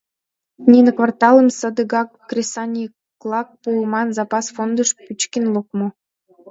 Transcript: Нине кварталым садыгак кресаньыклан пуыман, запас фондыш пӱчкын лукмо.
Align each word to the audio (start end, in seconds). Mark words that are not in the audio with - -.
Нине 0.69 0.91
кварталым 0.97 1.47
садыгак 1.59 2.09
кресаньыклан 2.29 3.47
пуыман, 3.61 4.07
запас 4.17 4.45
фондыш 4.55 4.89
пӱчкын 5.05 5.45
лукмо. 5.53 5.87